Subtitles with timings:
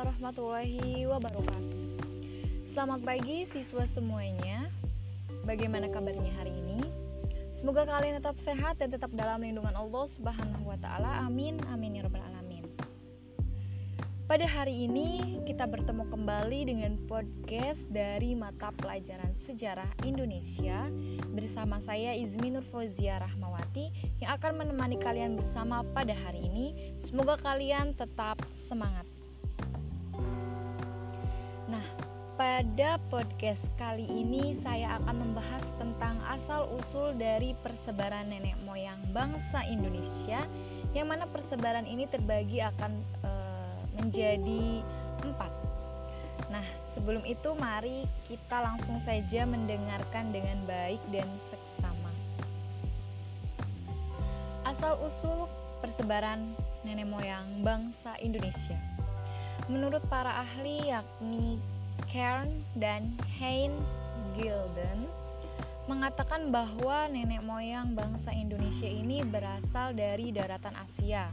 [0.00, 1.76] warahmatullahi wabarakatuh.
[2.72, 4.72] Selamat pagi siswa semuanya.
[5.44, 6.80] Bagaimana kabarnya hari ini?
[7.60, 11.28] Semoga kalian tetap sehat dan tetap dalam lindungan Allah Subhanahu wa taala.
[11.28, 11.60] Amin.
[11.68, 12.64] Amin ya rabbal alamin.
[14.24, 20.88] Pada hari ini kita bertemu kembali dengan podcast dari mata pelajaran sejarah Indonesia
[21.28, 26.96] bersama saya Izmi Nur Fauzia Rahmawati yang akan menemani kalian bersama pada hari ini.
[27.04, 29.04] Semoga kalian tetap semangat.
[32.60, 40.44] Pada podcast kali ini saya akan membahas tentang asal-usul dari persebaran nenek moyang bangsa Indonesia
[40.92, 43.32] yang mana persebaran ini terbagi akan e,
[43.96, 44.84] menjadi
[45.24, 45.52] empat.
[46.52, 46.60] Nah,
[46.92, 52.12] sebelum itu mari kita langsung saja mendengarkan dengan baik dan seksama.
[54.68, 55.48] Asal-usul
[55.80, 56.52] persebaran
[56.84, 58.76] nenek moyang bangsa Indonesia.
[59.64, 63.76] Menurut para ahli yakni Kern dan Hein
[64.32, 65.10] Gilden
[65.90, 71.26] mengatakan bahwa nenek moyang bangsa Indonesia ini berasal dari daratan Asia.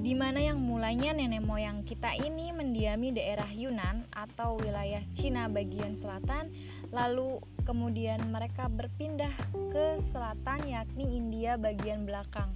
[0.00, 6.02] Di mana yang mulanya nenek moyang kita ini mendiami daerah Yunan atau wilayah Cina bagian
[6.02, 6.50] selatan,
[6.90, 9.30] lalu kemudian mereka berpindah
[9.70, 12.50] ke selatan yakni India bagian belakang.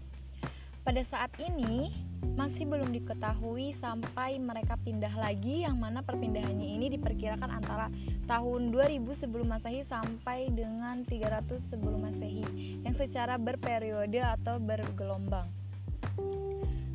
[0.84, 1.88] Pada saat ini,
[2.36, 7.88] masih belum diketahui sampai mereka pindah lagi yang mana perpindahannya ini diperkirakan antara
[8.28, 12.44] tahun 2000 sebelum Masehi sampai dengan 300 sebelum Masehi
[12.84, 15.48] yang secara berperiode atau bergelombang.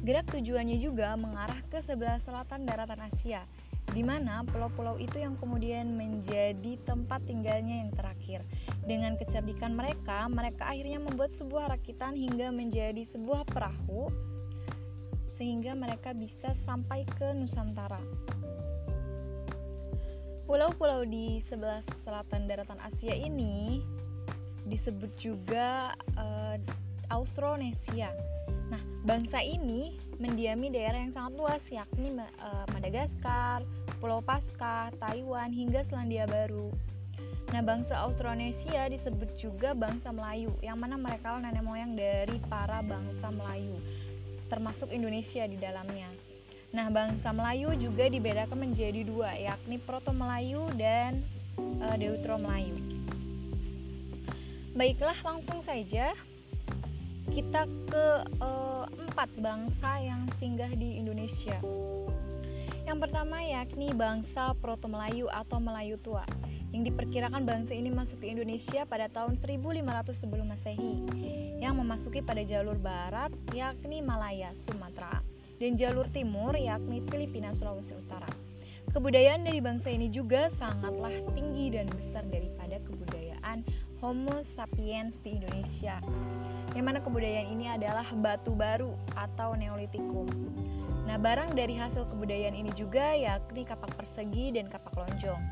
[0.05, 3.41] Gerak tujuannya juga mengarah ke sebelah selatan daratan Asia,
[3.89, 8.45] di mana pulau-pulau itu yang kemudian menjadi tempat tinggalnya yang terakhir.
[8.85, 14.09] Dengan kecerdikan mereka, mereka akhirnya membuat sebuah rakitan hingga menjadi sebuah perahu
[15.39, 18.03] sehingga mereka bisa sampai ke Nusantara.
[20.43, 23.79] Pulau-pulau di sebelah selatan daratan Asia ini
[24.65, 26.57] disebut juga uh,
[27.09, 28.11] Austronesia.
[28.69, 33.65] Nah, bangsa ini mendiami daerah yang sangat luas yakni uh, Madagaskar,
[33.97, 36.69] Pulau Paskah, Taiwan hingga Selandia Baru.
[37.49, 43.33] Nah, bangsa Austronesia disebut juga bangsa Melayu, yang mana mereka nenek moyang dari para bangsa
[43.33, 43.73] Melayu
[44.49, 46.09] termasuk Indonesia di dalamnya.
[46.73, 51.21] Nah, bangsa Melayu juga dibedakan menjadi dua, yakni Proto Melayu dan
[51.57, 52.77] e, Deutero Melayu.
[54.73, 56.13] Baiklah, langsung saja
[57.29, 58.05] kita ke
[58.41, 58.49] e,
[58.89, 61.61] empat bangsa yang singgah di Indonesia.
[62.89, 66.25] Yang pertama yakni bangsa Proto Melayu atau Melayu Tua
[66.73, 70.95] yang diperkirakan bangsa ini masuk ke Indonesia pada tahun 1500 sebelum Masehi
[71.61, 75.21] yang memasuki pada jalur barat yakni Malaya, Sumatera
[75.61, 78.29] dan jalur timur yakni Filipina, Sulawesi Utara.
[78.89, 83.61] Kebudayaan dari bangsa ini juga sangatlah tinggi dan besar daripada kebudayaan
[83.99, 85.99] Homo sapiens di Indonesia.
[86.71, 90.23] Yang mana kebudayaan ini adalah batu baru atau Neolitikum.
[91.03, 95.43] Nah, barang dari hasil kebudayaan ini juga yakni kapak persegi dan kapak lonjong.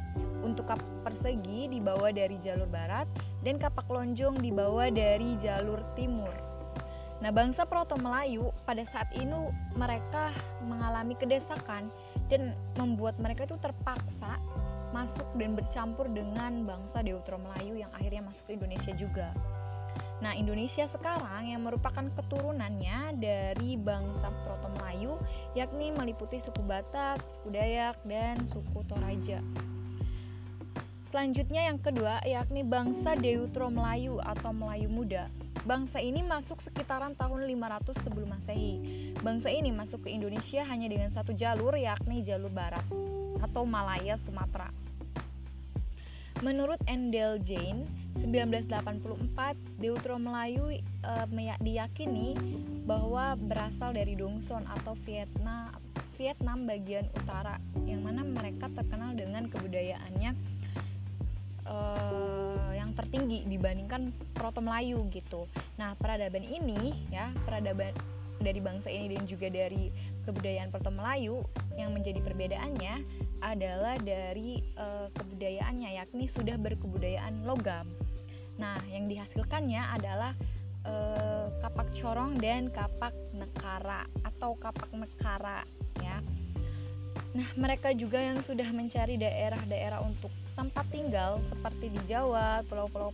[0.48, 3.04] Untuk kapak persegi dibawa dari jalur barat
[3.44, 6.32] dan kapak lonjong dibawa dari jalur timur.
[7.20, 10.32] Nah, bangsa Proto Melayu pada saat ini mereka
[10.64, 11.92] mengalami kedesakan
[12.32, 14.40] dan membuat mereka itu terpaksa
[14.98, 19.30] masuk dan bercampur dengan bangsa Deutero Melayu yang akhirnya masuk ke Indonesia juga.
[20.18, 25.14] Nah, Indonesia sekarang yang merupakan keturunannya dari bangsa Proto Melayu,
[25.54, 29.38] yakni meliputi suku Batak, suku Dayak, dan suku Toraja.
[31.14, 35.30] Selanjutnya yang kedua yakni bangsa Deutero Melayu atau Melayu Muda.
[35.68, 38.80] Bangsa ini masuk sekitaran tahun 500 sebelum Masehi.
[39.20, 42.88] Bangsa ini masuk ke Indonesia hanya dengan satu jalur yakni jalur barat
[43.44, 44.72] atau Malaya Sumatera.
[46.40, 47.84] Menurut Endel Jane,
[48.16, 51.14] 1984 Deutero Melayu e,
[51.60, 52.40] diyakini
[52.88, 55.68] bahwa berasal dari Dongson atau Vietnam
[56.16, 60.34] Vietnam bagian utara yang mana mereka terkenal dengan kebudayaannya
[63.08, 65.48] tertinggi dibandingkan Proto Melayu gitu.
[65.80, 67.96] Nah, peradaban ini ya, peradaban
[68.38, 69.90] dari bangsa ini dan juga dari
[70.28, 71.42] kebudayaan Proto Melayu
[71.80, 72.96] yang menjadi perbedaannya
[73.42, 77.88] adalah dari e, kebudayaannya yakni sudah berkebudayaan logam
[78.58, 80.34] Nah, yang dihasilkannya adalah
[80.82, 80.94] e,
[81.62, 85.64] kapak corong dan kapak nekara atau kapak nekara
[86.02, 86.18] ya.
[87.38, 93.14] Nah, mereka juga yang sudah mencari daerah-daerah untuk tempat tinggal seperti di Jawa, pulau-pulau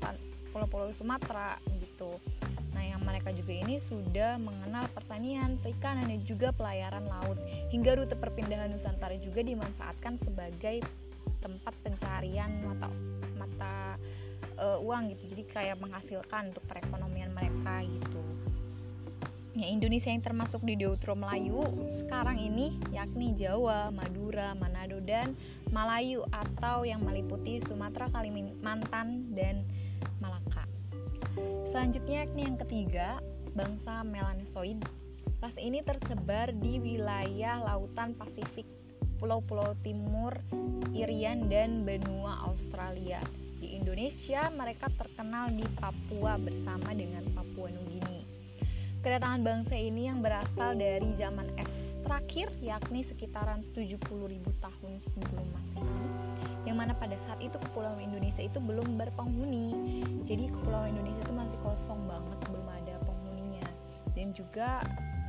[0.55, 2.15] pulau-pulau Sumatera gitu.
[2.71, 7.35] Nah, yang mereka juga ini sudah mengenal pertanian, perikanan, dan juga pelayaran laut.
[7.75, 10.79] Hingga rute perpindahan Nusantara juga dimanfaatkan sebagai
[11.43, 12.87] tempat pencarian mata
[13.35, 13.99] mata
[14.55, 15.35] uh, uang gitu.
[15.35, 18.22] Jadi kayak menghasilkan untuk perekonomian mereka gitu.
[19.53, 21.61] Ya, Indonesia yang termasuk di Deutero Melayu
[22.01, 25.37] sekarang ini yakni Jawa, Madura, Manado, dan
[25.69, 29.61] Malayu atau yang meliputi Sumatera, Kalimantan, dan
[30.17, 30.65] Malaka.
[31.69, 33.21] Selanjutnya yakni yang ketiga,
[33.53, 34.81] bangsa Melanesoid.
[35.37, 38.65] Ras ini tersebar di wilayah lautan Pasifik,
[39.21, 40.33] pulau-pulau timur,
[40.97, 43.21] Irian, dan benua Australia.
[43.61, 48.32] Di Indonesia, mereka terkenal di Papua bersama dengan Papua Nugini.
[49.03, 51.67] Kedatangan bangsa ini yang berasal dari zaman es
[52.07, 53.99] terakhir yakni sekitaran 70.000
[54.63, 56.07] tahun sebelum Masehi
[56.63, 59.67] yang mana pada saat itu kepulauan Indonesia itu belum berpenghuni.
[60.23, 63.67] Jadi kepulauan Indonesia itu masih kosong banget belum ada penghuninya.
[64.15, 64.79] Dan juga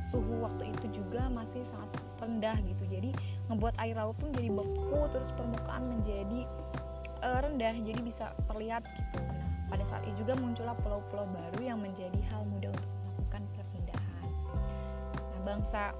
[0.07, 1.91] suhu waktu itu juga masih sangat
[2.23, 2.83] rendah gitu.
[2.87, 3.11] Jadi
[3.51, 6.47] ngebuat air laut pun jadi beku terus permukaan menjadi
[7.27, 9.19] uh, rendah jadi bisa terlihat gitu.
[9.19, 12.94] Nah pada saat itu juga muncullah pulau-pulau baru yang menjadi hal mudah untuk
[15.45, 15.93] bangsa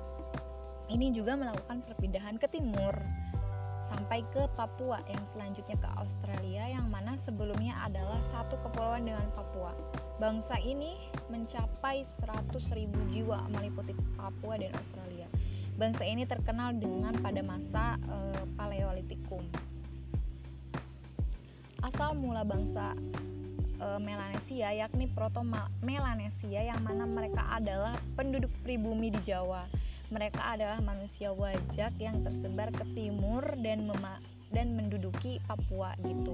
[0.89, 2.93] ini juga melakukan perpindahan ke timur
[3.93, 9.77] sampai ke Papua yang selanjutnya ke Australia yang mana sebelumnya adalah satu kepulauan dengan Papua.
[10.17, 10.97] Bangsa ini
[11.29, 15.29] mencapai 100.000 jiwa meliputi Papua dan Australia.
[15.77, 18.17] Bangsa ini terkenal dengan pada masa e,
[18.57, 19.43] Paleolitikum.
[21.85, 22.97] Asal mula bangsa
[23.75, 25.43] e, Melanesia yakni Proto
[25.83, 29.67] Melanesia yang mana mereka adalah penduduk pribumi di Jawa.
[30.13, 33.89] Mereka adalah manusia wajak yang tersebar ke timur dan
[34.53, 36.31] dan menduduki Papua gitu.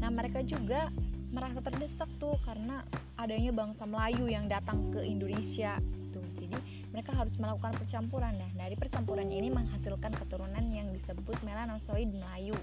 [0.00, 0.88] Nah, mereka juga
[1.30, 2.82] merasa terdesak tuh karena
[3.20, 5.76] adanya bangsa Melayu yang datang ke Indonesia
[6.10, 6.24] tuh.
[6.40, 6.56] Jadi,
[6.90, 8.34] mereka harus melakukan percampuran.
[8.40, 12.56] Nah, dari percampuran ini menghasilkan keturunan yang disebut melanosoid Melayu.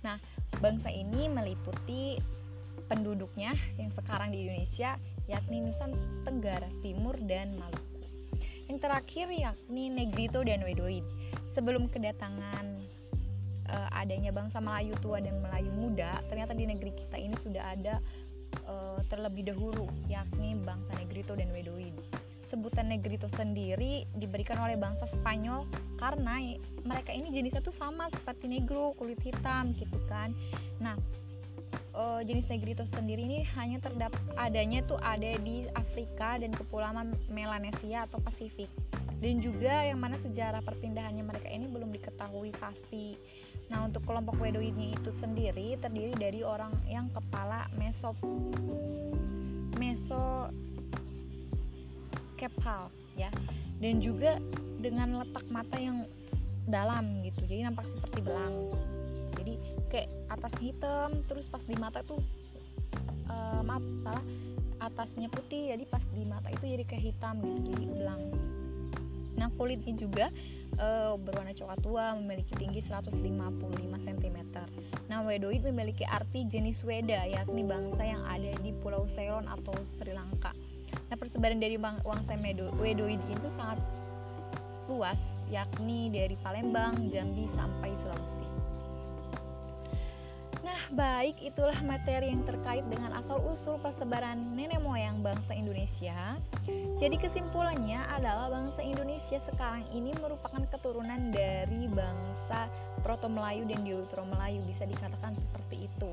[0.00, 0.20] Nah,
[0.60, 2.20] bangsa ini meliputi
[2.86, 5.88] penduduknya yang sekarang di Indonesia yakni Nusa
[6.24, 8.04] Tenggara Timur dan Maluku.
[8.68, 11.04] Yang terakhir yakni Negrito dan Wedoid.
[11.54, 12.66] Sebelum kedatangan
[13.70, 17.94] uh, adanya bangsa Melayu tua dan Melayu muda, ternyata di negeri kita ini sudah ada
[18.66, 21.94] uh, terlebih dahulu yakni bangsa Negrito dan Wedoid.
[22.52, 25.66] Sebutan Negrito sendiri diberikan oleh bangsa Spanyol
[25.98, 26.38] karena
[26.86, 30.30] mereka ini jenisnya tuh sama seperti Negro, kulit hitam gitu kan.
[30.78, 30.94] Nah,
[31.94, 38.04] uh, jenis Negrito sendiri ini hanya terdapat adanya tuh ada di Afrika dan kepulauan Melanesia
[38.10, 38.68] atau Pasifik.
[39.22, 43.16] Dan juga yang mana sejarah perpindahannya mereka ini belum diketahui pasti.
[43.72, 48.18] Nah untuk kelompok Wedoidnya itu sendiri terdiri dari orang yang kepala mesop
[49.80, 50.52] meso
[52.36, 53.32] kepal ya.
[53.80, 54.36] Dan juga
[54.82, 56.04] dengan letak mata yang
[56.68, 57.48] dalam gitu.
[57.48, 58.54] Jadi nampak seperti belang.
[59.40, 59.54] Jadi
[59.88, 62.18] kayak atas hitam terus pas di mata tuh
[63.30, 64.24] uh, maaf salah
[64.82, 68.22] atasnya putih jadi pas di mata itu jadi kayak hitam gitu jadi belang
[69.34, 70.26] nah kulitnya juga
[70.78, 74.38] uh, berwarna coklat tua memiliki tinggi 155 cm
[75.10, 80.16] nah wedoid memiliki arti jenis weda yakni bangsa yang ada di pulau Ceylon atau Sri
[80.16, 80.56] Lanka.
[81.12, 82.08] Nah persebaran dari bangsa
[82.80, 83.76] wedoid itu sangat
[84.88, 85.18] luas
[85.52, 88.48] yakni dari Palembang, Jambi sampai Sulawesi
[90.92, 96.36] baik itulah materi yang terkait dengan asal-usul persebaran nenek moyang bangsa Indonesia.
[97.00, 102.68] Jadi kesimpulannya adalah bangsa Indonesia sekarang ini merupakan keturunan dari bangsa
[103.00, 106.10] Proto Melayu dan Deutero Melayu bisa dikatakan seperti itu.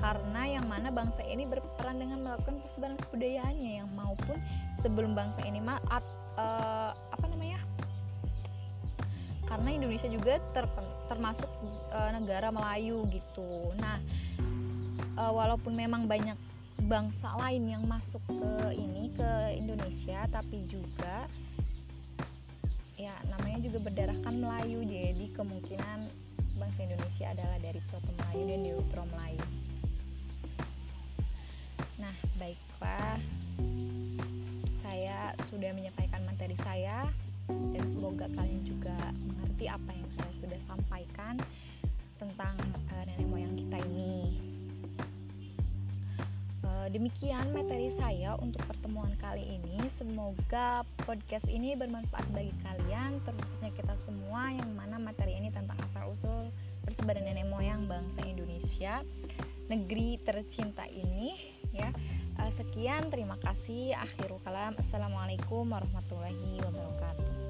[0.00, 4.40] Karena yang mana bangsa ini berperan dengan melakukan persebaran kebudayaannya yang maupun
[4.80, 6.00] sebelum bangsa ini apa
[6.40, 7.09] namanya
[9.50, 10.64] karena Indonesia juga ter,
[11.10, 11.50] termasuk
[11.90, 13.74] e, negara Melayu gitu.
[13.82, 13.98] Nah,
[15.18, 16.38] e, walaupun memang banyak
[16.86, 21.26] bangsa lain yang masuk ke ini ke Indonesia, tapi juga
[22.94, 25.98] ya namanya juga berdarahkan Melayu, jadi kemungkinan
[26.56, 29.44] bangsa Indonesia adalah dari Proto Melayu dan Neutro Melayu.
[32.00, 33.20] Nah, baiklah,
[34.80, 36.09] saya sudah menyampaikan
[38.10, 41.34] semoga kalian juga mengerti apa yang saya sudah sampaikan
[42.18, 42.58] tentang
[42.90, 44.34] uh, nenek moyang kita ini.
[46.66, 49.78] Uh, demikian materi saya untuk pertemuan kali ini.
[49.94, 56.10] Semoga podcast ini bermanfaat bagi kalian, terkhususnya kita semua yang mana materi ini tentang asal
[56.18, 56.50] usul
[56.82, 59.06] persebaran nenek moyang bangsa Indonesia,
[59.70, 61.38] negeri tercinta ini,
[61.70, 61.94] ya.
[62.42, 63.94] Uh, Sekian, terima kasih.
[63.94, 64.74] Akhirul kalam.
[64.82, 67.49] Assalamualaikum warahmatullahi wabarakatuh.